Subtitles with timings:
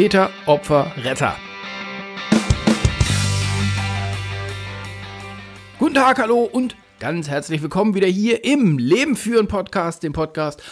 [0.00, 1.36] Täter, Opfer, Retter.
[5.78, 10.62] Guten Tag, hallo und ganz herzlich willkommen wieder hier im Leben führen Podcast, dem Podcast.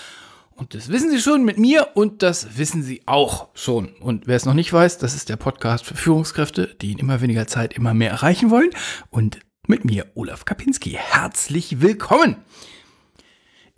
[0.54, 3.88] Und das wissen Sie schon mit mir und das wissen Sie auch schon.
[4.00, 7.20] Und wer es noch nicht weiß, das ist der Podcast für Führungskräfte, die in immer
[7.20, 8.70] weniger Zeit immer mehr erreichen wollen.
[9.10, 10.92] Und mit mir, Olaf Kapinski.
[10.92, 12.36] Herzlich willkommen!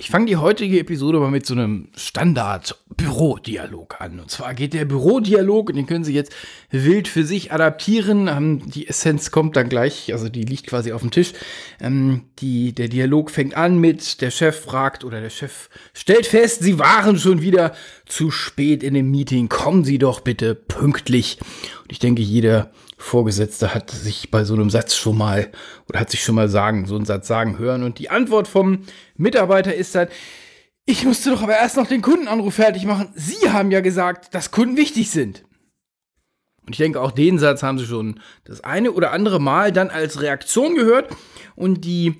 [0.00, 4.18] Ich fange die heutige Episode mal mit so einem Standard-Bürodialog an.
[4.18, 6.32] Und zwar geht der Bürodialog, und den können Sie jetzt
[6.70, 8.26] wild für sich adaptieren.
[8.26, 11.34] Ähm, die Essenz kommt dann gleich, also die liegt quasi auf dem Tisch.
[11.82, 16.62] Ähm, die, der Dialog fängt an mit, der Chef fragt oder der Chef stellt fest,
[16.62, 17.74] Sie waren schon wieder
[18.10, 19.48] zu spät in dem Meeting.
[19.48, 21.38] Kommen Sie doch bitte pünktlich.
[21.82, 25.50] Und ich denke, jeder Vorgesetzte hat sich bei so einem Satz schon mal
[25.88, 27.82] oder hat sich schon mal sagen, so einen Satz sagen hören.
[27.82, 28.80] Und die Antwort vom
[29.16, 30.08] Mitarbeiter ist dann,
[30.84, 33.08] ich musste doch aber erst noch den Kundenanruf fertig machen.
[33.14, 35.44] Sie haben ja gesagt, dass Kunden wichtig sind.
[36.66, 39.88] Und ich denke, auch den Satz haben Sie schon das eine oder andere Mal dann
[39.88, 41.08] als Reaktion gehört.
[41.56, 42.16] Und die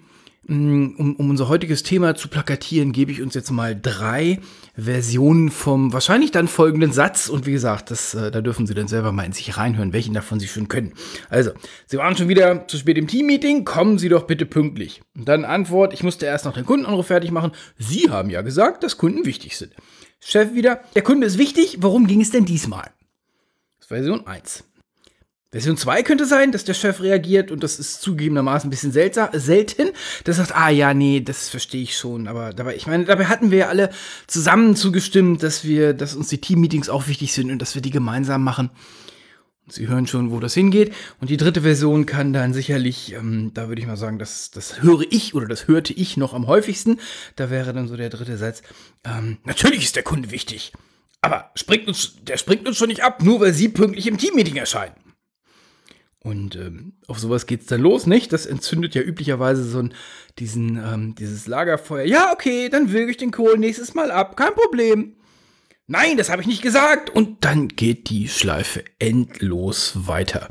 [0.51, 4.41] um, um unser heutiges Thema zu plakatieren, gebe ich uns jetzt mal drei
[4.75, 7.29] Versionen vom wahrscheinlich dann folgenden Satz.
[7.29, 10.15] Und wie gesagt, das, äh, da dürfen Sie dann selber mal in sich reinhören, welchen
[10.15, 10.93] davon Sie schon können.
[11.29, 11.53] Also,
[11.87, 15.03] Sie waren schon wieder zu spät im Teammeeting, kommen Sie doch bitte pünktlich.
[15.17, 17.53] Und dann Antwort, ich musste erst noch den Kundenanruf fertig machen.
[17.79, 19.75] Sie haben ja gesagt, dass Kunden wichtig sind.
[20.19, 22.91] Chef wieder, der Kunde ist wichtig, warum ging es denn diesmal?
[23.91, 24.65] Version 1.
[25.53, 29.91] Version 2 könnte sein, dass der Chef reagiert und das ist zugegebenermaßen ein bisschen selten.
[30.23, 32.29] Das sagt, ah ja, nee, das verstehe ich schon.
[32.29, 33.91] Aber dabei, ich meine, dabei hatten wir ja alle
[34.29, 37.91] zusammen zugestimmt, dass wir, dass uns die Teammeetings auch wichtig sind und dass wir die
[37.91, 38.71] gemeinsam machen.
[39.67, 40.95] Und Sie hören schon, wo das hingeht.
[41.21, 44.83] Und die dritte Version kann dann sicherlich, ähm, da würde ich mal sagen, das, das
[44.83, 47.01] höre ich oder das hörte ich noch am häufigsten.
[47.35, 48.63] Da wäre dann so der dritte Satz.
[49.03, 50.73] Ähm, natürlich ist der Kunde wichtig.
[51.23, 54.55] Aber springt uns, der springt uns schon nicht ab, nur weil Sie pünktlich im Teammeeting
[54.55, 54.95] erscheinen.
[56.23, 58.33] Und ähm, auf sowas geht's dann los, nicht?
[58.33, 59.95] Das entzündet ja üblicherweise so ein,
[60.39, 62.05] diesen, ähm, dieses Lagerfeuer.
[62.05, 65.15] Ja, okay, dann wilge ich den Kohl nächstes Mal ab, kein Problem.
[65.87, 67.11] Nein, das habe ich nicht gesagt.
[67.11, 70.51] Und dann geht die Schleife endlos weiter.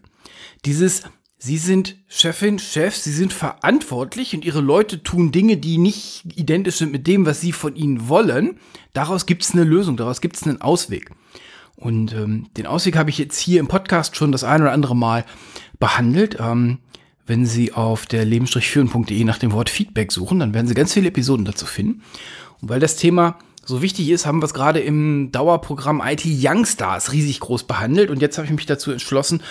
[0.65, 1.03] Dieses,
[1.39, 6.77] Sie sind Chefin, Chef, Sie sind verantwortlich und Ihre Leute tun Dinge, die nicht identisch
[6.77, 8.59] sind mit dem, was Sie von ihnen wollen.
[8.93, 11.11] Daraus gibt es eine Lösung, daraus gibt es einen Ausweg.
[11.77, 14.97] Und ähm, den Ausweg habe ich jetzt hier im Podcast schon das ein oder andere
[14.97, 15.25] Mal
[15.79, 16.37] behandelt.
[16.41, 16.79] Ähm,
[17.25, 21.09] wenn Sie auf der leben-führen.de nach dem Wort Feedback suchen, dann werden Sie ganz viele
[21.09, 22.03] Episoden dazu finden.
[22.61, 27.13] Und weil das Thema so wichtig ist, haben wir es gerade im Dauerprogramm IT Youngstars
[27.13, 29.43] riesig groß behandelt und jetzt habe ich mich dazu entschlossen,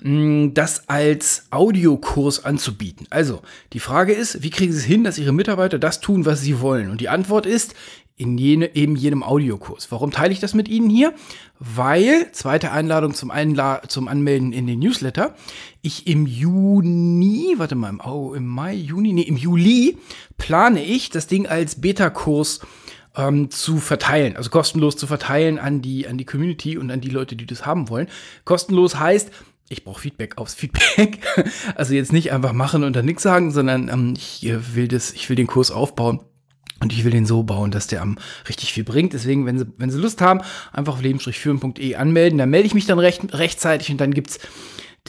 [0.00, 3.06] mm, das als Audiokurs anzubieten.
[3.10, 3.42] Also,
[3.74, 6.60] die Frage ist, wie kriegen Sie es hin, dass Ihre Mitarbeiter das tun, was sie
[6.60, 6.90] wollen?
[6.90, 7.74] Und die Antwort ist,
[8.16, 9.92] in jene, eben jedem Audiokurs.
[9.92, 11.12] Warum teile ich das mit Ihnen hier?
[11.58, 15.34] Weil, zweite Einladung zum, Einla zum Anmelden in den Newsletter,
[15.82, 19.98] ich im Juni, warte mal, im, oh, im Mai, Juni, nee, im Juli
[20.38, 22.60] plane ich das Ding als Beta-Kurs
[23.16, 27.10] ähm, zu verteilen, also kostenlos zu verteilen an die, an die Community und an die
[27.10, 28.08] Leute, die das haben wollen.
[28.44, 29.30] Kostenlos heißt,
[29.68, 31.18] ich brauche Feedback aufs Feedback.
[31.74, 35.12] Also jetzt nicht einfach machen und dann nichts sagen, sondern ähm, ich äh, will das,
[35.12, 36.20] ich will den Kurs aufbauen.
[36.80, 38.18] Und ich will den so bauen, dass der am
[38.48, 39.14] richtig viel bringt.
[39.14, 40.42] Deswegen, wenn Sie, wenn Sie Lust haben,
[40.72, 42.38] einfach auf leben-führen.de anmelden.
[42.38, 44.38] Dann melde ich mich dann recht, rechtzeitig und dann gibt's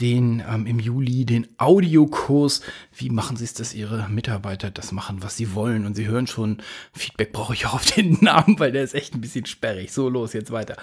[0.00, 2.62] den ähm, im Juli den Audiokurs.
[2.96, 5.86] Wie machen Sie es, dass Ihre Mitarbeiter das machen, was sie wollen?
[5.86, 6.62] Und Sie hören schon,
[6.92, 9.92] Feedback brauche ich auch auf den Namen, weil der ist echt ein bisschen sperrig.
[9.92, 10.76] So, los, jetzt weiter.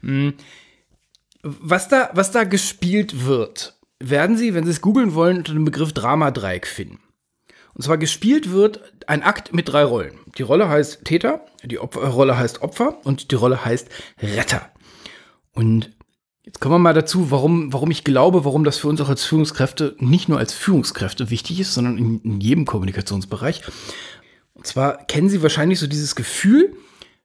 [0.00, 0.34] Hm.
[1.42, 5.64] Was da, was da gespielt wird, werden Sie, wenn Sie es googeln wollen, unter dem
[5.64, 7.00] Begriff Dramadreieck finden.
[7.74, 10.18] Und zwar gespielt wird ein Akt mit drei Rollen.
[10.36, 13.88] Die Rolle heißt Täter, die Opfer, Rolle heißt Opfer und die Rolle heißt
[14.20, 14.70] Retter.
[15.52, 15.90] Und
[16.44, 19.24] Jetzt kommen wir mal dazu, warum, warum ich glaube, warum das für uns auch als
[19.24, 23.62] Führungskräfte nicht nur als Führungskräfte wichtig ist, sondern in, in jedem Kommunikationsbereich.
[24.54, 26.74] Und zwar kennen Sie wahrscheinlich so dieses Gefühl,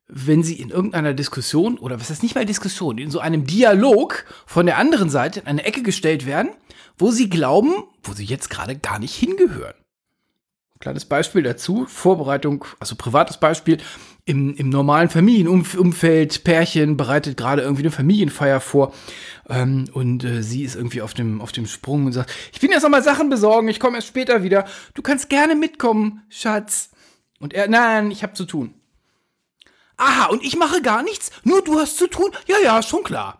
[0.08, 4.24] wenn Sie in irgendeiner Diskussion oder was ist nicht mal Diskussion, in so einem Dialog
[4.46, 6.52] von der anderen Seite in eine Ecke gestellt werden,
[6.98, 9.75] wo Sie glauben, wo Sie jetzt gerade gar nicht hingehören.
[10.80, 13.80] Kleines Beispiel dazu, Vorbereitung, also privates Beispiel,
[14.27, 18.94] im, im normalen Familienumfeld, Pärchen bereitet gerade irgendwie eine Familienfeier vor
[19.50, 22.69] ähm, und äh, sie ist irgendwie auf dem, auf dem Sprung und sagt, ich bin
[22.69, 26.89] jetzt noch mal Sachen besorgen, ich komme erst später wieder, du kannst gerne mitkommen, Schatz.
[27.39, 28.74] Und er, nein, ich habe zu tun.
[29.95, 32.29] Aha, und ich mache gar nichts, nur du hast zu tun?
[32.47, 33.39] Ja, ja, schon klar.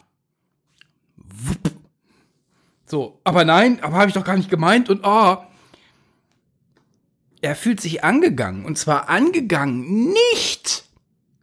[1.18, 1.72] Wupp.
[2.86, 5.38] So, aber nein, aber habe ich doch gar nicht gemeint und oh,
[7.42, 8.66] er fühlt sich angegangen.
[8.66, 10.86] Und zwar angegangen nicht,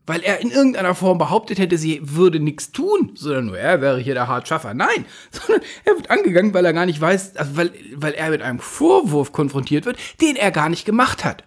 [0.06, 3.98] weil er in irgendeiner Form behauptet hätte, sie würde nichts tun, sondern nur er wäre
[3.98, 4.74] hier der Hartschaffer.
[4.74, 8.42] Nein, sondern er wird angegangen, weil er gar nicht weiß, also weil, weil er mit
[8.42, 11.44] einem Vorwurf konfrontiert wird, den er gar nicht gemacht hat.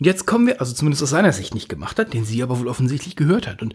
[0.00, 2.58] Und jetzt kommen wir, also zumindest aus seiner Sicht nicht gemacht hat, den sie aber
[2.58, 3.60] wohl offensichtlich gehört hat.
[3.60, 3.74] Und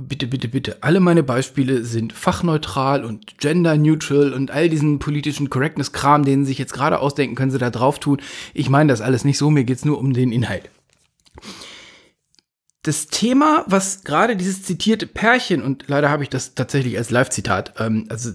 [0.00, 6.24] bitte, bitte, bitte, alle meine Beispiele sind fachneutral und gender-neutral und all diesen politischen Correctness-Kram,
[6.24, 8.22] den sie sich jetzt gerade ausdenken, können sie da drauf tun.
[8.54, 10.70] Ich meine das alles nicht so, mir geht's nur um den Inhalt.
[12.82, 17.74] Das Thema, was gerade dieses zitierte Pärchen, und leider habe ich das tatsächlich als Live-Zitat,
[17.78, 18.30] ähm, also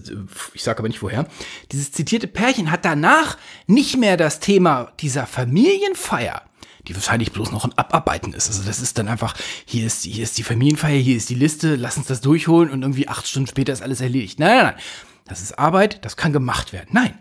[0.52, 1.26] ich sage aber nicht woher,
[1.72, 6.42] dieses zitierte Pärchen hat danach nicht mehr das Thema dieser Familienfeier
[6.86, 8.48] die wahrscheinlich bloß noch ein Abarbeiten ist.
[8.48, 9.34] Also das ist dann einfach,
[9.64, 12.82] hier ist, hier ist die Familienfeier, hier ist die Liste, lass uns das durchholen und
[12.82, 14.38] irgendwie acht Stunden später ist alles erledigt.
[14.38, 14.82] Nein, nein, nein.
[15.26, 16.90] Das ist Arbeit, das kann gemacht werden.
[16.92, 17.18] Nein.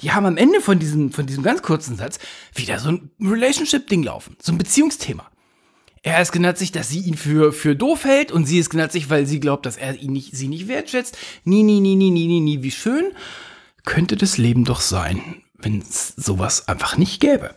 [0.00, 2.18] Die haben am Ende von diesem, von diesem ganz kurzen Satz
[2.54, 4.36] wieder so ein Relationship-Ding laufen.
[4.42, 5.30] So ein Beziehungsthema.
[6.02, 9.26] Er ist sich, dass sie ihn für, für doof hält und sie ist sich, weil
[9.26, 11.16] sie glaubt, dass er ihn nicht, sie nicht wertschätzt.
[11.44, 13.06] Nie, nie, nie, nie, nie, nie, nie, wie schön
[13.84, 17.56] könnte das Leben doch sein, wenn es sowas einfach nicht gäbe.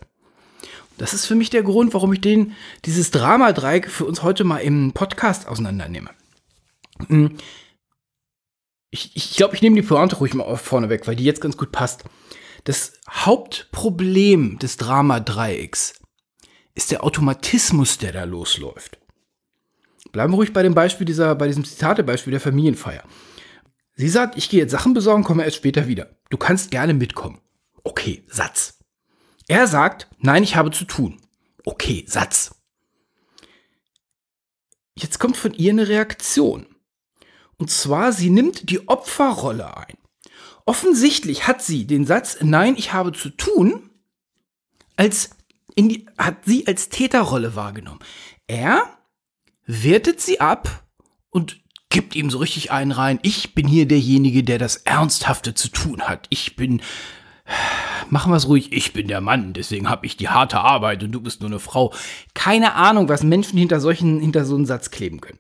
[1.00, 2.54] Das ist für mich der Grund, warum ich den,
[2.84, 6.10] dieses Drama-Dreieck für uns heute mal im Podcast auseinandernehme.
[7.08, 7.38] Hm.
[8.92, 11.56] Ich, ich glaube, ich nehme die Pointe ruhig mal vorne weg, weil die jetzt ganz
[11.56, 12.04] gut passt.
[12.66, 15.94] Das Hauptproblem des Drama-Dreiecks
[16.76, 19.00] ist der Automatismus, der da losläuft.
[20.12, 23.04] Bleiben wir ruhig bei dem Beispiel dieser, bei diesem Zitatebeispiel der Familienfeier.
[23.96, 26.18] Sie sagt, ich gehe jetzt Sachen besorgen, komme erst später wieder.
[26.30, 27.40] Du kannst gerne mitkommen.
[27.86, 28.79] Okay, Satz.
[29.50, 31.20] Er sagt, nein, ich habe zu tun.
[31.66, 32.56] Okay, Satz.
[34.96, 36.68] Jetzt kommt von ihr eine Reaktion.
[37.58, 39.98] Und zwar, sie nimmt die Opferrolle ein.
[40.66, 43.90] Offensichtlich hat sie den Satz, nein, ich habe zu tun,
[44.96, 45.32] als
[45.76, 48.02] die, hat sie als Täterrolle wahrgenommen.
[48.46, 49.00] Er
[49.66, 50.88] wertet sie ab
[51.32, 51.60] und
[51.90, 53.18] gibt ihm so richtig einen rein.
[53.24, 56.28] Ich bin hier derjenige, der das Ernsthafte zu tun hat.
[56.30, 56.84] Ich bin
[58.12, 61.12] machen wir es ruhig, ich bin der Mann, deswegen habe ich die harte Arbeit und
[61.12, 61.94] du bist nur eine Frau.
[62.34, 65.40] Keine Ahnung, was Menschen hinter solchen, hinter so einen Satz kleben können.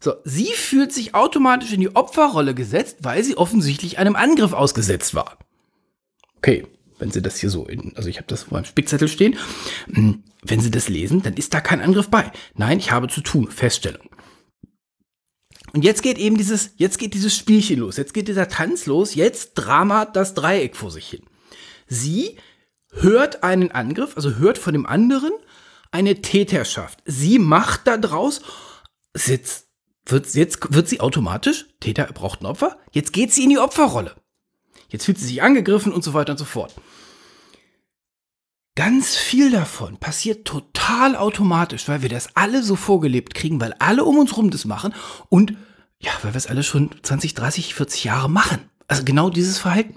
[0.00, 5.14] So, sie fühlt sich automatisch in die Opferrolle gesetzt, weil sie offensichtlich einem Angriff ausgesetzt
[5.14, 5.38] war.
[6.38, 6.66] Okay,
[6.98, 9.36] wenn sie das hier so in, also ich habe das vor einem Spickzettel stehen,
[9.92, 12.32] hm, wenn sie das lesen, dann ist da kein Angriff bei.
[12.54, 14.08] Nein, ich habe zu tun, Feststellung.
[15.72, 19.14] Und jetzt geht eben dieses, jetzt geht dieses Spielchen los, jetzt geht dieser Tanz los,
[19.14, 21.22] jetzt Drama das Dreieck vor sich hin.
[21.92, 22.38] Sie
[22.90, 25.32] hört einen Angriff, also hört von dem anderen
[25.90, 27.00] eine Täterschaft.
[27.04, 28.40] Sie macht daraus,
[29.14, 29.68] jetzt
[30.06, 34.14] wird, jetzt wird sie automatisch, Täter braucht ein Opfer, jetzt geht sie in die Opferrolle.
[34.88, 36.74] Jetzt fühlt sie sich angegriffen und so weiter und so fort.
[38.74, 44.04] Ganz viel davon passiert total automatisch, weil wir das alle so vorgelebt kriegen, weil alle
[44.04, 44.94] um uns rum das machen
[45.28, 45.54] und
[46.00, 48.70] ja, weil wir es alle schon 20, 30, 40 Jahre machen.
[48.88, 49.96] Also genau dieses Verhalten.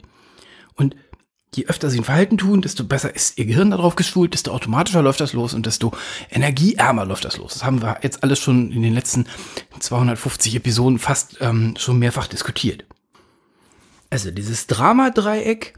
[1.55, 5.01] Je öfter sie ein Verhalten tun, desto besser ist ihr Gehirn darauf geschult, desto automatischer
[5.01, 5.93] läuft das los und desto
[6.29, 7.53] energieärmer läuft das los.
[7.53, 9.25] Das haben wir jetzt alles schon in den letzten
[9.79, 12.83] 250 Episoden fast ähm, schon mehrfach diskutiert.
[14.09, 15.75] Also dieses Drama-Dreieck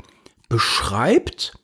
[0.50, 1.60] beschreibt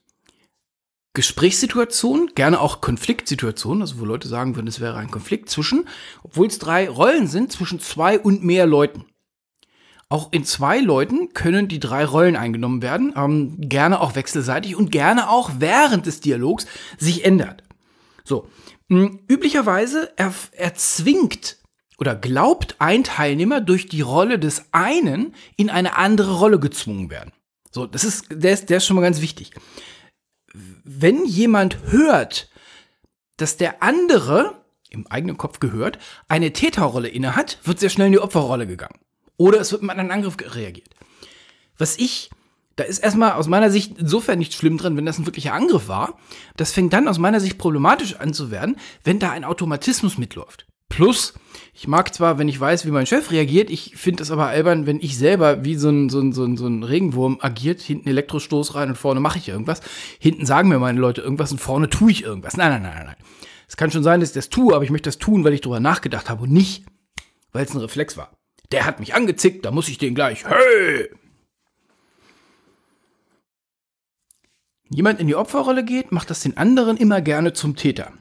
[1.14, 5.88] Gesprächssituationen, gerne auch Konfliktsituationen, also wo Leute sagen würden, es wäre ein Konflikt zwischen,
[6.24, 9.06] obwohl es drei Rollen sind, zwischen zwei und mehr Leuten.
[10.10, 14.92] Auch in zwei Leuten können die drei Rollen eingenommen werden, ähm, gerne auch wechselseitig und
[14.92, 16.68] gerne auch während des Dialogs
[16.98, 17.64] sich ändert.
[18.24, 18.48] So,
[18.90, 21.58] üblicherweise er, erzwingt
[21.98, 27.32] oder glaubt ein Teilnehmer durch die Rolle des einen in eine andere Rolle gezwungen werden.
[27.72, 29.52] So, das ist, der ist, der ist schon mal ganz wichtig.
[30.54, 32.50] Wenn jemand hört,
[33.38, 38.20] dass der andere im eigenen Kopf gehört, eine Täterrolle innehat, wird sehr schnell in die
[38.20, 39.00] Opferrolle gegangen.
[39.38, 40.90] Oder es wird mit einem Angriff reagiert.
[41.78, 42.30] Was ich
[42.76, 45.88] Da ist erstmal aus meiner Sicht insofern nicht schlimm drin, wenn das ein wirklicher Angriff
[45.88, 46.18] war.
[46.58, 50.66] Das fängt dann aus meiner Sicht problematisch an zu werden, wenn da ein Automatismus mitläuft.
[50.90, 51.34] Plus,
[51.74, 54.86] ich mag zwar, wenn ich weiß, wie mein Chef reagiert, ich finde es aber albern,
[54.86, 58.10] wenn ich selber wie so ein, so, ein, so, ein, so ein Regenwurm agiert, hinten
[58.10, 59.82] Elektrostoß rein und vorne mache ich irgendwas.
[60.20, 62.58] Hinten sagen mir meine Leute irgendwas und vorne tue ich irgendwas.
[62.58, 63.16] Nein, nein, nein, nein, nein.
[63.68, 65.62] Es kann schon sein, dass ich das tue, aber ich möchte das tun, weil ich
[65.62, 66.86] darüber nachgedacht habe und nicht,
[67.52, 68.38] weil es ein Reflex war.
[68.74, 71.08] Der hat mich angezickt, da muss ich den gleich, hey!
[74.90, 78.12] Jemand in die Opferrolle geht, macht das den anderen immer gerne zum Täter.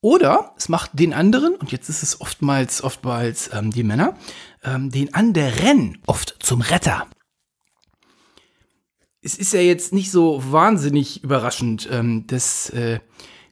[0.00, 4.16] Oder es macht den anderen, und jetzt ist es oftmals, oftmals ähm, die Männer,
[4.64, 7.06] ähm, den anderen oft zum Retter.
[9.22, 12.98] Es ist ja jetzt nicht so wahnsinnig überraschend, ähm, dass äh,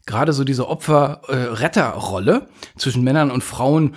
[0.06, 3.95] gerade so diese Opfer-Retter-Rolle äh, zwischen Männern und Frauen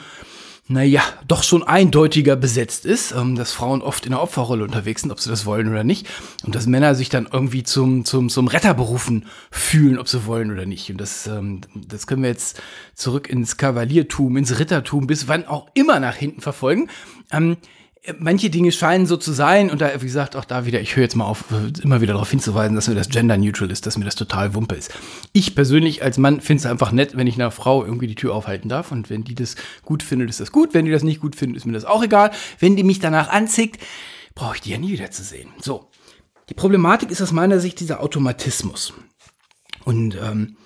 [0.71, 5.11] naja, doch schon eindeutiger besetzt ist, ähm, dass Frauen oft in der Opferrolle unterwegs sind,
[5.11, 6.07] ob sie das wollen oder nicht,
[6.45, 10.51] und dass Männer sich dann irgendwie zum, zum, zum Retter berufen fühlen, ob sie wollen
[10.51, 10.91] oder nicht.
[10.91, 12.61] Und das, ähm, das können wir jetzt
[12.93, 16.87] zurück ins Kavaliertum, ins Rittertum, bis wann auch immer nach hinten verfolgen.
[17.31, 17.57] Ähm,
[18.17, 21.03] manche Dinge scheinen so zu sein und da, wie gesagt, auch da wieder, ich höre
[21.03, 21.45] jetzt mal auf,
[21.83, 24.75] immer wieder darauf hinzuweisen, dass mir das gender neutral ist, dass mir das total Wumpe
[24.75, 24.93] ist.
[25.33, 28.33] Ich persönlich als Mann finde es einfach nett, wenn ich einer Frau irgendwie die Tür
[28.33, 30.73] aufhalten darf und wenn die das gut findet, ist das gut.
[30.73, 32.31] Wenn die das nicht gut findet, ist mir das auch egal.
[32.59, 33.81] Wenn die mich danach anzickt,
[34.33, 35.49] brauche ich die ja nie wieder zu sehen.
[35.59, 35.89] So.
[36.49, 38.93] Die Problematik ist aus meiner Sicht dieser Automatismus.
[39.83, 40.57] Und ähm,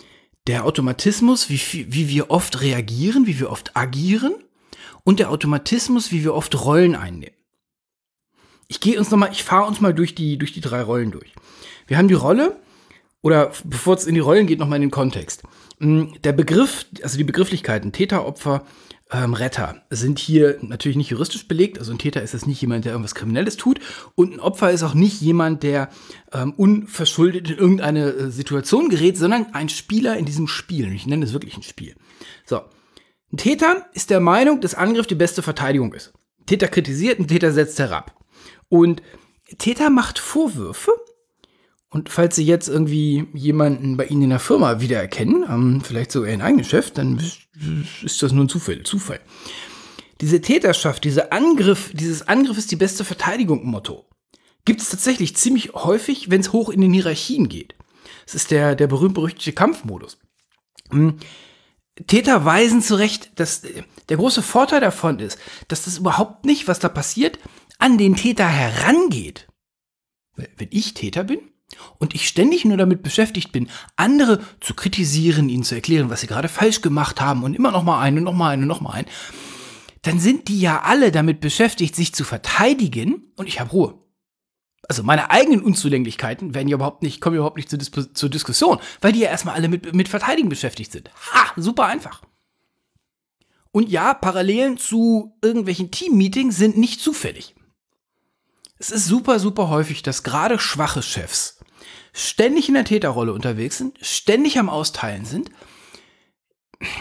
[0.48, 4.34] der Automatismus, wie, wie wir oft reagieren, wie wir oft agieren
[5.04, 7.36] und der Automatismus, wie wir oft Rollen einnehmen.
[8.68, 11.12] Ich gehe uns noch mal, ich fahre uns mal durch die, durch die drei Rollen
[11.12, 11.34] durch.
[11.88, 12.60] Wir haben die Rolle,
[13.22, 15.44] oder bevor es in die Rollen geht, noch mal in den Kontext.
[15.80, 18.66] Mm, der Begriff, also die Begrifflichkeiten Täter, Opfer,
[19.12, 21.78] ähm, Retter sind hier natürlich nicht juristisch belegt.
[21.78, 23.80] Also ein Täter ist es nicht jemand, der irgendwas Kriminelles tut.
[24.16, 25.90] Und ein Opfer ist auch nicht jemand, der
[26.32, 30.88] ähm, unverschuldet in irgendeine äh, Situation gerät, sondern ein Spieler in diesem Spiel.
[30.88, 31.96] Und ich nenne es wirklich ein Spiel.
[32.46, 32.62] So,
[33.38, 36.14] Täter ist der Meinung, dass Angriff die beste Verteidigung ist.
[36.46, 38.16] Täter kritisiert, ein Täter setzt herab.
[38.70, 39.02] Und
[39.58, 40.92] Täter macht Vorwürfe.
[41.90, 46.30] Und falls Sie jetzt irgendwie jemanden bei Ihnen in der Firma wiedererkennen, ähm, vielleicht sogar
[46.30, 47.22] Ihren eigenen Chef, dann
[48.04, 48.82] ist das nur ein Zufall.
[48.84, 49.20] Zufall.
[50.22, 54.06] Diese Täterschaft, dieser Angriff, dieses Angriff ist die beste Verteidigung Motto.
[54.66, 57.76] Gibt es tatsächlich ziemlich häufig, wenn es hoch in den Hierarchien geht.
[58.26, 60.18] Es ist der, der berühmt-berüchtigte Kampfmodus.
[60.92, 61.18] Hm.
[62.08, 63.62] Täter weisen zurecht, dass
[64.10, 67.38] der große Vorteil davon ist, dass das überhaupt nicht, was da passiert,
[67.78, 69.48] an den Täter herangeht.
[70.36, 71.40] Wenn ich Täter bin
[72.00, 76.28] und ich ständig nur damit beschäftigt bin, andere zu kritisieren, ihnen zu erklären, was sie
[76.28, 78.82] gerade falsch gemacht haben und immer noch mal ein und noch mal ein und noch
[78.82, 79.06] mal ein,
[80.02, 84.03] dann sind die ja alle damit beschäftigt, sich zu verteidigen und ich habe Ruhe
[84.88, 88.80] also meine eigenen Unzulänglichkeiten werden ja überhaupt nicht, kommen überhaupt nicht zur, Dis zur Diskussion,
[89.02, 91.10] weil die ja erstmal alle mit, mit Verteidigen beschäftigt sind.
[91.32, 92.22] Ha, super einfach.
[93.72, 97.56] Und ja, Parallelen zu irgendwelchen Team-Meetings sind nicht zufällig.
[98.78, 101.60] Es ist super, super häufig, dass gerade schwache Chefs
[102.12, 105.50] ständig in der Täterrolle unterwegs sind, ständig am Austeilen sind.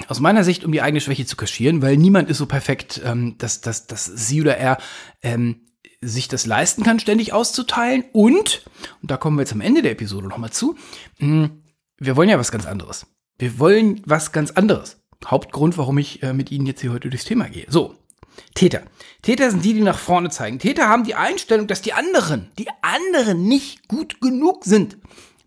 [0.09, 3.37] Aus meiner Sicht, um die eigene Schwäche zu kaschieren, weil niemand ist so perfekt, ähm,
[3.39, 4.79] dass, dass, dass sie oder er
[5.23, 5.72] ähm,
[6.03, 8.05] sich das leisten kann, ständig auszuteilen.
[8.13, 8.65] Und,
[9.01, 10.77] und da kommen wir jetzt am Ende der Episode nochmal zu,
[11.19, 11.63] hm,
[11.99, 13.07] wir wollen ja was ganz anderes.
[13.39, 14.99] Wir wollen was ganz anderes.
[15.25, 17.67] Hauptgrund, warum ich äh, mit Ihnen jetzt hier heute durchs Thema gehe.
[17.69, 17.95] So,
[18.55, 18.83] Täter.
[19.23, 20.59] Täter sind die, die nach vorne zeigen.
[20.59, 24.99] Täter haben die Einstellung, dass die anderen, die anderen nicht gut genug sind.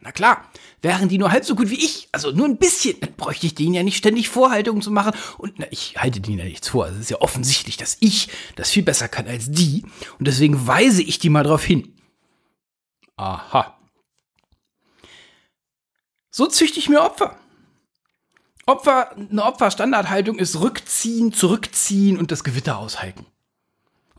[0.05, 0.47] Na klar,
[0.83, 3.55] wären die nur halb so gut wie ich, also nur ein bisschen, dann bräuchte ich
[3.55, 5.13] denen ja nicht ständig Vorhaltungen zu machen.
[5.39, 6.85] Und na, ich halte denen ja nichts vor.
[6.85, 9.83] Also es ist ja offensichtlich, dass ich das viel besser kann als die.
[10.19, 11.97] Und deswegen weise ich die mal drauf hin.
[13.17, 13.79] Aha.
[16.29, 17.39] So züchte ich mir Opfer.
[18.67, 23.25] Opfer, eine Opferstandardhaltung ist rückziehen, zurückziehen und das Gewitter aushalten.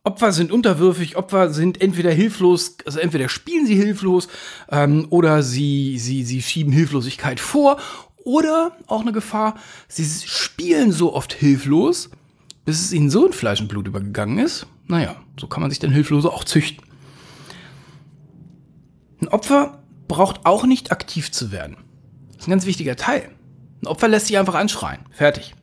[0.06, 4.28] Opfer sind unterwürfig, Opfer sind entweder hilflos, also entweder spielen sie hilflos
[4.70, 7.78] ähm, oder sie, sie, sie schieben Hilflosigkeit vor
[8.18, 9.56] oder auch eine Gefahr,
[9.88, 12.10] sie spielen so oft hilflos,
[12.64, 14.68] bis es ihnen so in Fleisch und Blut übergegangen ist.
[14.86, 16.86] Naja, so kann man sich dann Hilflose auch züchten.
[19.20, 21.78] Ein Opfer braucht auch nicht aktiv zu werden.
[22.28, 23.28] Das ist ein ganz wichtiger Teil.
[23.82, 25.00] Ein Opfer lässt sich einfach anschreien.
[25.10, 25.56] Fertig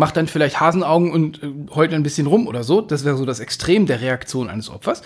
[0.00, 2.80] macht dann vielleicht Hasenaugen und äh, heult ein bisschen rum oder so.
[2.80, 5.02] Das wäre so das Extrem der Reaktion eines Opfers.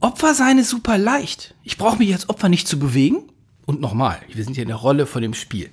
[0.00, 1.54] Opfer sein ist super leicht.
[1.62, 3.30] Ich brauche mich als Opfer nicht zu bewegen.
[3.66, 5.70] Und nochmal, wir sind hier in der Rolle von dem Spiel.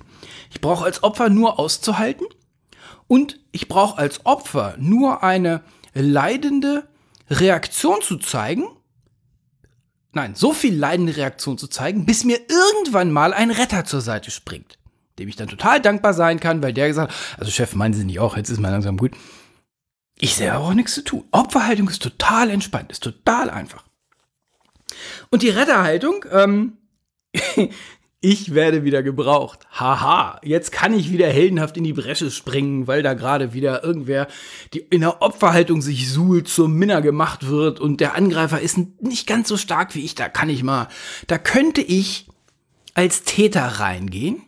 [0.50, 2.26] Ich brauche als Opfer nur auszuhalten.
[3.08, 5.62] Und ich brauche als Opfer nur eine
[5.92, 6.88] leidende
[7.28, 8.68] Reaktion zu zeigen,
[10.12, 14.30] nein, so viel leidende Reaktion zu zeigen, bis mir irgendwann mal ein Retter zur Seite
[14.30, 14.77] springt.
[15.18, 18.04] Dem ich dann total dankbar sein kann, weil der gesagt hat, also Chef, meinen Sie
[18.04, 19.12] nicht auch, jetzt ist mal langsam gut.
[20.20, 21.24] Ich selber auch nichts zu tun.
[21.30, 23.84] Opferhaltung ist total entspannt, ist total einfach.
[25.30, 26.78] Und die Retterhaltung, ähm,
[28.20, 29.66] ich werde wieder gebraucht.
[29.70, 34.26] Haha, jetzt kann ich wieder heldenhaft in die Bresche springen, weil da gerade wieder irgendwer,
[34.74, 39.28] die in der Opferhaltung sich suhlt, zur Minna gemacht wird und der Angreifer ist nicht
[39.28, 40.88] ganz so stark wie ich, da kann ich mal.
[41.28, 42.26] Da könnte ich
[42.94, 44.42] als Täter reingehen,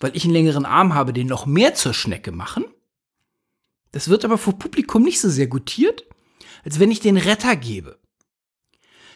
[0.00, 2.64] weil ich einen längeren Arm habe, den noch mehr zur Schnecke machen.
[3.92, 6.04] Das wird aber vor Publikum nicht so sehr gutiert,
[6.64, 7.98] als wenn ich den Retter gebe.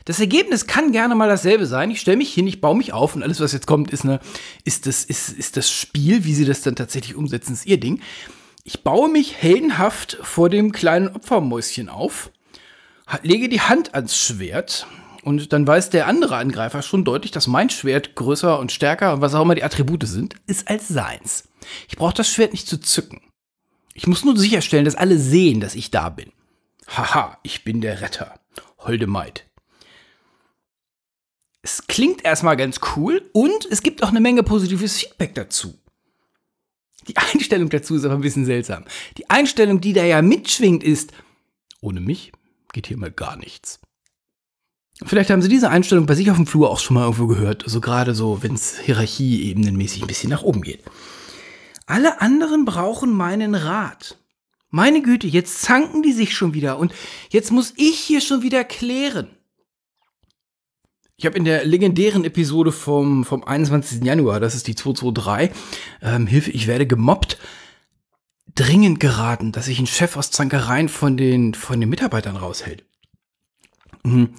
[0.04, 1.90] Das Ergebnis kann gerne mal dasselbe sein.
[1.90, 4.20] Ich stelle mich hin, ich baue mich auf und alles, was jetzt kommt, ist, eine,
[4.64, 6.24] ist, das, ist, ist das Spiel.
[6.24, 8.02] Wie sie das dann tatsächlich umsetzen, ist ihr Ding.
[8.64, 12.30] Ich baue mich heldenhaft vor dem kleinen Opfermäuschen auf,
[13.22, 14.86] lege die Hand ans Schwert
[15.24, 19.20] und dann weiß der andere Angreifer schon deutlich, dass mein Schwert größer und stärker und
[19.20, 21.48] was auch immer die Attribute sind, ist als seins.
[21.88, 23.22] Ich brauche das Schwert nicht zu zücken.
[23.94, 26.30] Ich muss nur sicherstellen, dass alle sehen, dass ich da bin.
[26.88, 28.34] Haha, ich bin der Retter.
[28.78, 29.46] Holde Maid.
[31.62, 35.78] Es klingt erstmal ganz cool und es gibt auch eine Menge positives Feedback dazu.
[37.08, 38.84] Die Einstellung dazu ist aber ein bisschen seltsam.
[39.16, 41.12] Die Einstellung, die da ja mitschwingt, ist,
[41.80, 42.32] ohne mich
[42.72, 43.80] geht hier mal gar nichts.
[45.02, 47.64] Vielleicht haben Sie diese Einstellung bei sich auf dem Flur auch schon mal irgendwo gehört.
[47.64, 50.84] Also gerade so, wenn es hierarchieebenenmäßig ein bisschen nach oben geht.
[51.86, 54.16] Alle anderen brauchen meinen Rat.
[54.70, 56.92] Meine Güte, jetzt zanken die sich schon wieder und
[57.28, 59.28] jetzt muss ich hier schon wieder klären.
[61.16, 64.02] Ich habe in der legendären Episode vom, vom 21.
[64.02, 65.56] Januar, das ist die 223,
[66.02, 67.38] ähm, Hilfe, ich werde gemobbt,
[68.54, 72.84] dringend geraten, dass sich ein Chef aus Zankereien von den, von den Mitarbeitern raushält.
[74.02, 74.34] Mhm.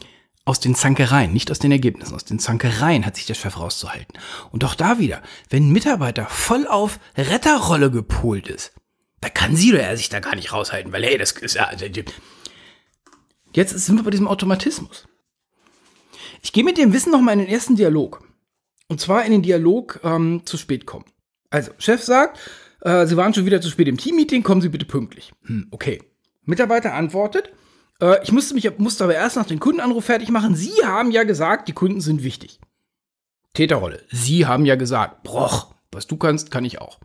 [0.47, 4.19] Aus den Zankereien, nicht aus den Ergebnissen, aus den Zankereien hat sich der Chef rauszuhalten.
[4.51, 8.71] Und auch da wieder, wenn ein Mitarbeiter voll auf Retterrolle gepolt ist,
[9.21, 11.71] da kann sie oder er sich da gar nicht raushalten, weil hey, das ist ja.
[13.53, 15.07] Jetzt sind wir bei diesem Automatismus.
[16.43, 18.23] Ich gehe mit dem Wissen noch mal in den ersten Dialog.
[18.87, 21.05] Und zwar in den Dialog ähm, zu spät kommen.
[21.49, 22.39] Also, Chef sagt,
[22.81, 25.33] äh, Sie waren schon wieder zu spät im Teammeeting, kommen Sie bitte pünktlich.
[25.45, 26.03] Hm, okay.
[26.43, 27.51] Mitarbeiter antwortet,
[28.01, 30.55] äh, ich musste mich musste aber erst nach dem Kundenanruf fertig machen.
[30.55, 32.59] Sie haben ja gesagt, die Kunden sind wichtig.
[33.53, 34.03] Täterrolle.
[34.11, 36.99] Sie haben ja gesagt, Broch, was du kannst, kann ich auch.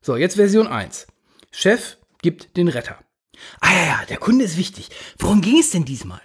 [0.00, 1.06] So, jetzt Version 1.
[1.50, 2.98] Chef gibt den Retter.
[3.60, 4.90] Ah ja, ja, der Kunde ist wichtig.
[5.18, 6.20] Worum ging es denn diesmal?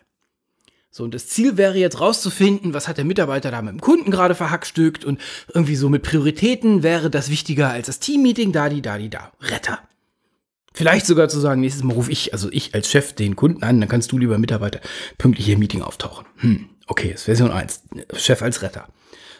[0.89, 4.11] So, und das Ziel wäre jetzt rauszufinden, was hat der Mitarbeiter da mit dem Kunden
[4.11, 5.21] gerade verhackstückt und
[5.53, 9.31] irgendwie so mit Prioritäten wäre das wichtiger als das Teammeeting, da, die, da, die, da.
[9.39, 9.79] Retter.
[10.73, 13.79] Vielleicht sogar zu sagen, nächstes Mal rufe ich, also ich als Chef, den Kunden an,
[13.79, 14.79] dann kannst du, lieber Mitarbeiter,
[15.17, 16.25] pünktlich hier im Meeting auftauchen.
[16.37, 17.83] Hm, okay, ist Version 1.
[18.15, 18.87] Chef als Retter.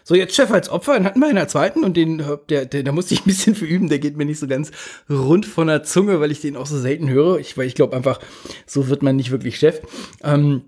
[0.04, 2.84] So, jetzt Chef als Opfer, dann hatten wir in der zweiten und den, der, der,
[2.84, 4.72] da musste ich ein bisschen für üben, der geht mir nicht so ganz
[5.10, 7.38] rund von der Zunge, weil ich den auch so selten höre.
[7.38, 8.20] Ich, weil ich glaube einfach,
[8.66, 9.80] so wird man nicht wirklich Chef.
[10.24, 10.64] Ähm,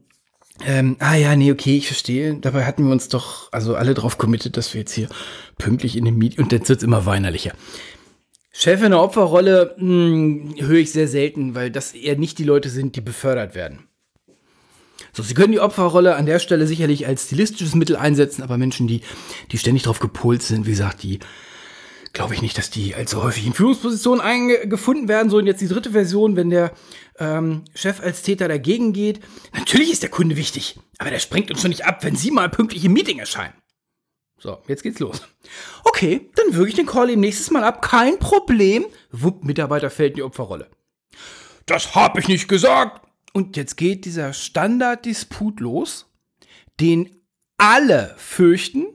[0.65, 2.35] ähm, ah ja, nee, okay, ich verstehe.
[2.35, 5.09] Dabei hatten wir uns doch also alle drauf committed, dass wir jetzt hier
[5.57, 7.53] pünktlich in dem Meeting und jetzt wird's immer weinerlicher.
[8.55, 12.69] Chef in der Opferrolle hm, höre ich sehr selten, weil das eher nicht die Leute
[12.69, 13.87] sind, die befördert werden.
[15.11, 18.87] So, Sie können die Opferrolle an der Stelle sicherlich als stilistisches Mittel einsetzen, aber Menschen,
[18.87, 19.01] die,
[19.51, 21.19] die ständig drauf gepolt sind, wie gesagt, die
[22.13, 25.31] glaube ich nicht, dass die allzu häufig in Führungspositionen eingefunden werden.
[25.31, 26.71] So, und jetzt die dritte Version, wenn der
[27.17, 29.19] ähm, Chef als Täter dagegen geht.
[29.51, 32.49] Natürlich ist der Kunde wichtig, aber der springt uns schon nicht ab, wenn Sie mal
[32.49, 33.53] pünktlich im Meeting erscheinen.
[34.43, 35.21] So, jetzt geht's los.
[35.85, 37.81] Okay, dann würge ich den Call ihm nächstes Mal ab.
[37.81, 38.85] Kein Problem.
[39.09, 40.69] Wupp, Mitarbeiter fällt in die Opferrolle.
[41.65, 43.07] Das hab ich nicht gesagt.
[43.31, 46.11] Und jetzt geht dieser Standarddisput los,
[46.81, 47.09] den
[47.57, 48.85] alle fürchten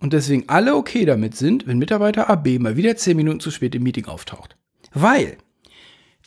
[0.00, 3.76] und deswegen alle okay damit sind, wenn Mitarbeiter AB mal wieder 10 Minuten zu spät
[3.76, 4.56] im Meeting auftaucht.
[4.92, 5.38] Weil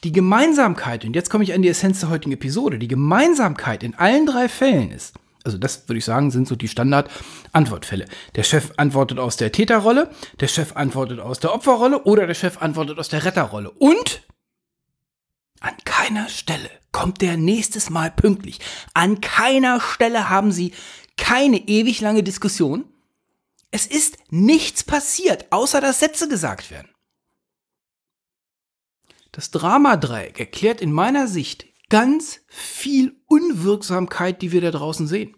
[0.06, 3.96] die Gemeinsamkeit, und jetzt komme ich an die Essenz der heutigen Episode, die Gemeinsamkeit in
[3.96, 5.14] allen drei Fällen ist,
[5.48, 8.06] also das würde ich sagen, sind so die Standard-Antwortfälle.
[8.36, 12.62] Der Chef antwortet aus der Täterrolle, der Chef antwortet aus der Opferrolle oder der Chef
[12.62, 13.72] antwortet aus der Retterrolle.
[13.72, 14.22] Und
[15.60, 18.60] an keiner Stelle kommt der nächstes Mal pünktlich.
[18.94, 20.74] An keiner Stelle haben sie
[21.16, 22.86] keine ewig lange Diskussion.
[23.72, 26.90] Es ist nichts passiert, außer dass Sätze gesagt werden.
[29.32, 35.36] Das Dramadreieck erklärt in meiner Sicht ganz viel Unwirksamkeit, die wir da draußen sehen.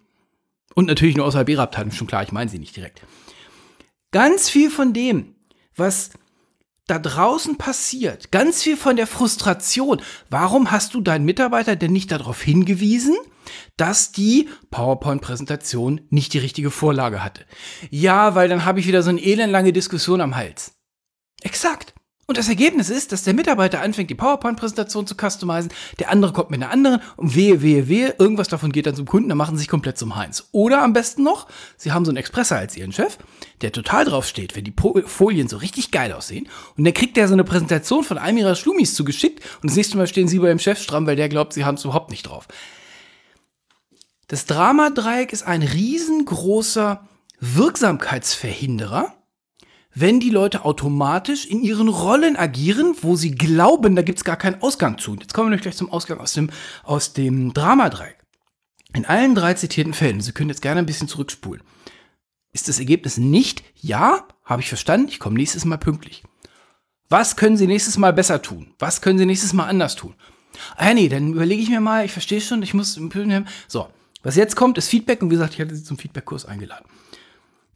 [0.75, 3.01] Und natürlich nur außerhalb ihrer Abteilung, schon klar, ich meine sie nicht direkt.
[4.11, 5.35] Ganz viel von dem,
[5.75, 6.11] was
[6.87, 10.01] da draußen passiert, ganz viel von der Frustration.
[10.29, 13.15] Warum hast du deinen Mitarbeiter denn nicht darauf hingewiesen,
[13.77, 17.45] dass die PowerPoint-Präsentation nicht die richtige Vorlage hatte.
[17.89, 20.73] Ja, weil dann habe ich wieder so eine elendlange Diskussion am Hals.
[21.41, 21.93] Exakt.
[22.29, 26.51] Und das Ergebnis ist, dass der Mitarbeiter anfängt, die PowerPoint-Präsentation zu customizen, der andere kommt
[26.51, 29.55] mit einer anderen und wehe, wehe, wehe, irgendwas davon geht dann zum Kunden, dann machen
[29.55, 30.47] sie sich komplett zum Heinz.
[30.51, 33.17] Oder am besten noch, sie haben so einen Expresser als ihren Chef,
[33.61, 34.75] der total drauf steht, wenn die
[35.07, 38.53] Folien so richtig geil aussehen und dann kriegt der so eine Präsentation von einem ihrer
[38.53, 41.53] Schlumis zugeschickt und das nächste Mal stehen sie bei dem Chef stramm, weil der glaubt,
[41.53, 42.47] sie haben es überhaupt nicht drauf.
[44.27, 47.07] Das Dramadreieck ist ein riesengroßer
[47.39, 49.15] Wirksamkeitsverhinderer,
[49.93, 54.37] wenn die Leute automatisch in ihren Rollen agieren, wo sie glauben, da gibt es gar
[54.37, 55.15] keinen Ausgang zu.
[55.15, 56.49] Jetzt kommen wir gleich zum Ausgang aus dem,
[56.83, 58.17] aus dem Dramadreieck.
[58.93, 61.61] In allen drei zitierten Fällen, Sie können jetzt gerne ein bisschen zurückspulen,
[62.51, 66.23] ist das Ergebnis nicht, ja, habe ich verstanden, ich komme nächstes Mal pünktlich.
[67.07, 68.73] Was können Sie nächstes Mal besser tun?
[68.79, 70.15] Was können Sie nächstes Mal anders tun?
[70.75, 72.99] Ah nee, dann überlege ich mir mal, ich verstehe schon, ich muss...
[73.67, 73.89] So,
[74.23, 76.85] was jetzt kommt, ist Feedback und wie gesagt, ich hatte Sie zum Feedbackkurs eingeladen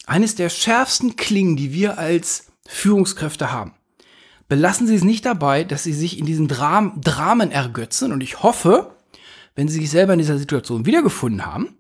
[0.06, 3.74] eines der schärfsten Klingen, die wir als Führungskräfte haben.
[4.48, 8.44] Belassen Sie es nicht dabei, dass Sie sich in diesen Dram Dramen ergötzen und ich
[8.44, 8.96] hoffe,
[9.56, 11.78] wenn Sie sich selber in dieser Situation wiedergefunden haben,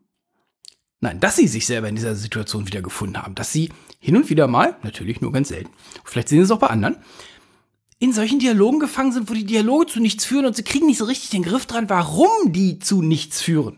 [1.00, 4.48] nein, dass Sie sich selber in dieser Situation wiedergefunden haben, dass Sie hin und wieder
[4.48, 5.72] mal, natürlich nur ganz selten,
[6.04, 6.98] vielleicht sehen Sie es auch bei anderen,
[8.00, 10.98] in solchen Dialogen gefangen sind, wo die Dialoge zu nichts führen und Sie kriegen nicht
[10.98, 13.78] so richtig den Griff dran, warum die zu nichts führen.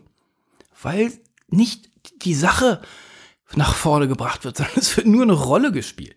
[0.82, 1.12] Weil
[1.48, 1.90] nicht
[2.22, 2.80] die Sache
[3.54, 6.16] nach vorne gebracht wird, sondern es wird nur eine Rolle gespielt.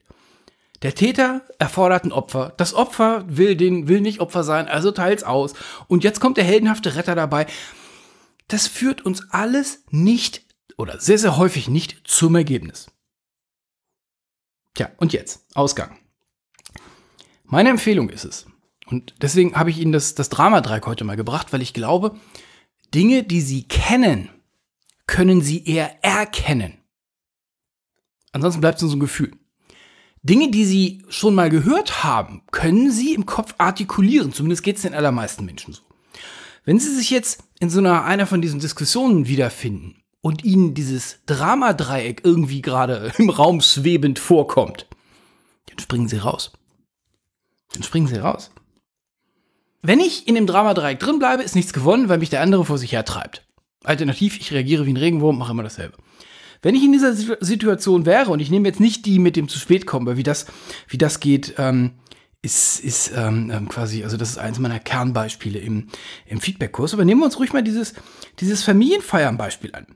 [0.81, 2.53] Der Täter erfordert ein Opfer.
[2.55, 5.53] Das Opfer will, den, will nicht Opfer sein, also teils aus.
[5.87, 7.47] Und jetzt kommt der heldenhafte Retter dabei.
[8.47, 10.45] Das führt uns alles nicht
[10.77, 12.87] oder sehr, sehr häufig nicht zum Ergebnis.
[14.73, 15.97] Tja, und jetzt, Ausgang.
[17.43, 18.45] Meine Empfehlung ist es,
[18.89, 22.17] und deswegen habe ich Ihnen das, das Drama-Dreieck heute mal gebracht, weil ich glaube,
[22.93, 24.29] Dinge, die Sie kennen,
[25.05, 26.78] können Sie eher erkennen.
[28.31, 29.31] Ansonsten bleibt es nur so ein Gefühl.
[30.21, 34.33] Dinge, die Sie schon mal gehört haben, können Sie im Kopf artikulieren.
[34.33, 35.81] Zumindest geht es den allermeisten Menschen so.
[36.65, 41.19] Wenn Sie sich jetzt in so einer, einer von diesen Diskussionen wiederfinden und Ihnen dieses
[41.25, 44.87] Dramadreieck irgendwie gerade im Raum schwebend vorkommt,
[45.67, 46.51] dann springen Sie raus.
[47.73, 48.51] Dann springen Sie raus.
[49.81, 52.77] Wenn ich in dem Dramadreieck drin bleibe, ist nichts gewonnen, weil mich der andere vor
[52.77, 53.47] sich her treibt.
[53.85, 55.95] Alternativ, ich reagiere wie ein Regenwurm, mache immer dasselbe.
[56.61, 59.59] Wenn ich in dieser Situation wäre, und ich nehme jetzt nicht die mit dem zu
[59.59, 60.45] spät kommen, weil wie das,
[60.87, 61.91] wie das geht, ähm,
[62.41, 65.87] ist, ist ähm, ähm, quasi, also das ist eines meiner Kernbeispiele im,
[66.25, 66.93] im Feedback-Kurs.
[66.93, 67.93] Aber nehmen wir uns ruhig mal dieses,
[68.39, 69.87] dieses Familienfeiern-Beispiel an.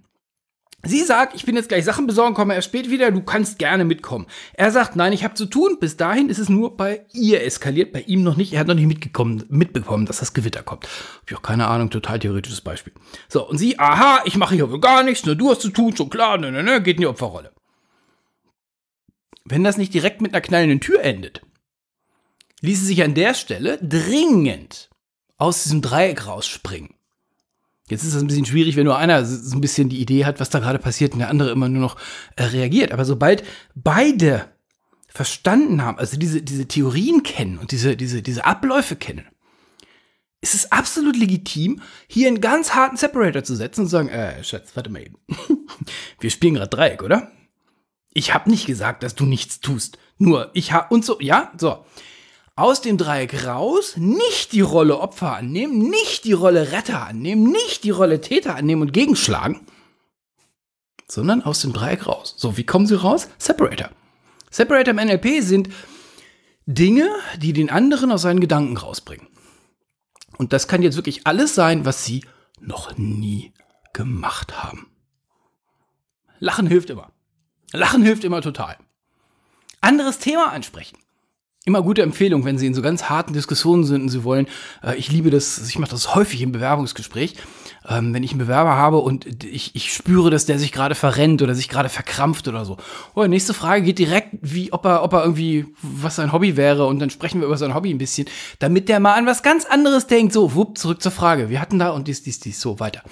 [0.86, 3.86] Sie sagt, ich bin jetzt gleich Sachen besorgen, komme erst spät wieder, du kannst gerne
[3.86, 4.28] mitkommen.
[4.54, 5.78] Er sagt, nein, ich habe zu tun.
[5.80, 8.52] Bis dahin ist es nur bei ihr eskaliert, bei ihm noch nicht.
[8.52, 10.84] Er hat noch nicht mitgekommen, mitbekommen, dass das Gewitter kommt.
[10.84, 12.92] Hab ich auch keine Ahnung, total theoretisches Beispiel.
[13.30, 15.96] So, und sie, aha, ich mache hier wohl gar nichts, nur du hast zu tun,
[15.96, 17.54] schon klar, ne, ne, ne, geht in die Opferrolle.
[19.46, 21.42] Wenn das nicht direkt mit einer knallenden Tür endet,
[22.60, 24.90] ließe sich an der Stelle dringend
[25.38, 26.94] aus diesem Dreieck rausspringen.
[27.90, 30.40] Jetzt ist es ein bisschen schwierig, wenn nur einer so ein bisschen die Idee hat,
[30.40, 31.98] was da gerade passiert und der andere immer nur noch
[32.36, 32.92] äh, reagiert.
[32.92, 33.44] Aber sobald
[33.76, 34.46] beide
[35.08, 39.28] verstanden haben, also diese, diese Theorien kennen und diese, diese, diese Abläufe kennen,
[40.42, 44.44] ist es absolut legitim, hier einen ganz harten Separator zu setzen und zu sagen, äh,
[44.44, 45.18] Schatz, warte mal eben.
[46.20, 47.32] Wir spielen gerade Dreieck, oder?
[48.14, 49.98] Ich habe nicht gesagt, dass du nichts tust.
[50.18, 51.86] Nur ich habe und so, ja, so
[52.56, 57.84] aus dem Dreieck raus, nicht die Rolle Opfer annehmen, nicht die Rolle Retter annehmen, nicht
[57.84, 59.66] die Rolle Täter annehmen und gegenschlagen,
[61.08, 62.36] sondern aus dem Dreieck raus.
[62.38, 63.28] So, wie kommen sie raus?
[63.38, 63.90] Separator.
[64.52, 65.70] Separator im NLP sind
[66.66, 69.28] Dinge, die den anderen aus seinen Gedanken rausbringen.
[70.38, 72.24] Und das kann jetzt wirklich alles sein, was sie
[72.60, 73.54] noch nie
[73.94, 74.88] gemacht haben.
[76.40, 77.12] Lachen hilft immer.
[77.72, 78.78] Lachen hilft immer total.
[79.82, 80.98] Anderes Thema ansprechen.
[81.66, 84.48] Immer gute Empfehlung, wenn Sie in so ganz harten Diskussionen sind und Sie wollen.
[84.84, 87.36] Äh, ich liebe das, ich mache das häufig im Bewerbungsgespräch.
[87.88, 91.42] Ähm, wenn ich einen Bewerber habe und ich, ich spüre, dass der sich gerade verrennt
[91.42, 92.76] oder sich gerade verkrampft oder so.
[93.16, 96.86] Oh, nächste Frage geht direkt, wie ob er, ob er irgendwie, was sein Hobby wäre
[96.86, 98.28] und dann sprechen wir über sein Hobby ein bisschen,
[98.60, 100.34] damit der mal an was ganz anderes denkt.
[100.34, 101.50] So, wupp, zurück zur Frage.
[101.50, 103.04] Wir hatten da und dies, dies, dies, so weiter.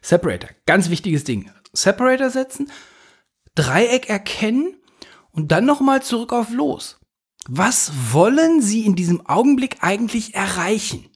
[0.00, 1.50] Separator, ganz wichtiges Ding.
[1.74, 2.70] Separator setzen,
[3.54, 4.76] Dreieck erkennen
[5.30, 6.98] und dann nochmal zurück auf los.
[7.48, 11.08] Was wollen Sie in diesem Augenblick eigentlich erreichen?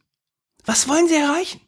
[0.64, 1.60] Was wollen Sie erreichen?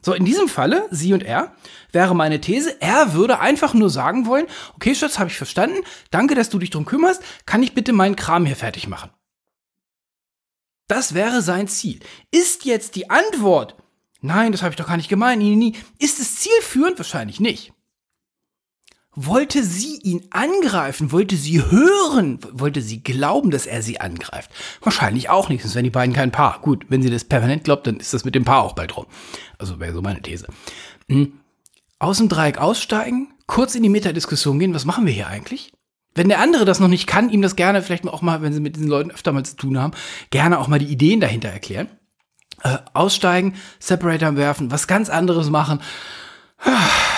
[0.00, 1.54] So, in diesem Falle, Sie und er,
[1.92, 6.36] wäre meine These, er würde einfach nur sagen wollen, okay, Schatz, habe ich verstanden, danke,
[6.36, 9.10] dass du dich drum kümmerst, kann ich bitte meinen Kram hier fertig machen?
[10.86, 11.98] Das wäre sein Ziel.
[12.30, 13.76] Ist jetzt die Antwort,
[14.20, 15.40] Nein, das habe ich doch gar nicht gemeint.
[15.40, 15.76] Nie, nie.
[15.98, 16.98] Ist es zielführend?
[16.98, 17.72] Wahrscheinlich nicht.
[19.20, 21.10] Wollte sie ihn angreifen?
[21.10, 22.38] Wollte sie hören?
[22.52, 24.48] Wollte sie glauben, dass er sie angreift?
[24.80, 26.60] Wahrscheinlich auch nicht, sonst wären die beiden kein Paar.
[26.62, 29.06] Gut, wenn sie das permanent glaubt, dann ist das mit dem Paar auch bald rum.
[29.58, 30.46] Also wäre so meine These.
[31.08, 31.32] Hm.
[31.98, 35.72] Aus dem Dreieck aussteigen, kurz in die Metadiskussion gehen, was machen wir hier eigentlich?
[36.14, 38.60] Wenn der andere das noch nicht kann, ihm das gerne vielleicht auch mal, wenn sie
[38.60, 39.94] mit diesen Leuten öfter mal zu tun haben,
[40.30, 41.88] gerne auch mal die Ideen dahinter erklären.
[42.62, 45.80] Äh, aussteigen, Separator werfen, was ganz anderes machen,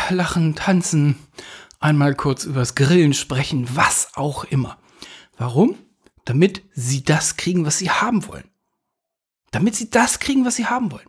[0.09, 1.17] lachen, tanzen,
[1.81, 4.79] einmal kurz übers Grillen sprechen, was auch immer.
[5.37, 5.75] Warum?
[6.25, 8.49] Damit sie das kriegen, was sie haben wollen.
[9.51, 11.09] Damit sie das kriegen, was sie haben wollen.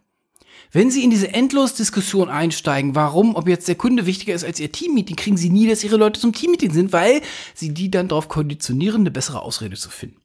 [0.73, 4.71] Wenn Sie in diese Endlos-Diskussion einsteigen, warum, ob jetzt der Kunde wichtiger ist als Ihr
[4.71, 7.21] Teammeeting, kriegen Sie nie, dass Ihre Leute zum Teammeeting sind, weil
[7.53, 10.21] Sie die dann darauf konditionieren, eine bessere Ausrede zu finden.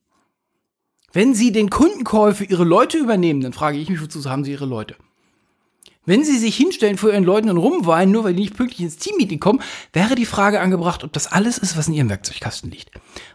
[1.12, 4.52] Wenn Sie den Kundencall für Ihre Leute übernehmen, dann frage ich mich, wozu haben Sie
[4.52, 4.94] Ihre Leute?
[6.06, 8.96] Wenn Sie sich hinstellen vor Ihren Leuten und rumweinen, nur weil die nicht pünktlich ins
[8.96, 9.60] Teammeeting kommen,
[9.92, 12.90] wäre die Frage angebracht, ob das alles ist, was in Ihrem Werkzeugkasten liegt.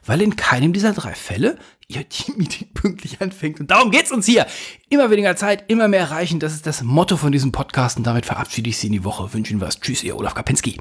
[0.05, 1.57] Weil in keinem dieser drei Fälle
[1.89, 3.59] Ihr Teammeeting pünktlich anfängt.
[3.59, 4.47] Und darum geht's uns hier.
[4.89, 6.39] Immer weniger Zeit, immer mehr erreichen.
[6.39, 7.97] Das ist das Motto von diesem Podcast.
[7.97, 9.33] Und damit verabschiede ich Sie in die Woche.
[9.33, 9.79] Wünschen was.
[9.79, 10.77] Tschüss, Ihr Olaf Kapinski.